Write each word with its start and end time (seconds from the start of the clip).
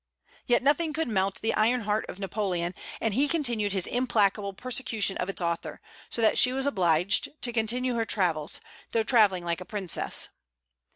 Yet 0.47 0.63
nothing 0.63 0.93
could 0.93 1.07
melt 1.07 1.41
the 1.41 1.53
iron 1.53 1.81
heart 1.81 2.07
of 2.09 2.17
Napoleon, 2.17 2.73
and 2.99 3.13
he 3.13 3.27
continued 3.27 3.71
his 3.71 3.85
implacable 3.85 4.51
persecution 4.51 5.15
of 5.17 5.29
its 5.29 5.43
author, 5.43 5.79
so 6.09 6.23
that 6.23 6.39
she 6.39 6.51
was 6.51 6.65
obliged 6.65 7.29
to 7.39 7.53
continue 7.53 7.93
her 7.93 8.05
travels, 8.05 8.61
though 8.93 9.03
travelling 9.03 9.45
like 9.45 9.61
a 9.61 9.63
princess. 9.65 10.29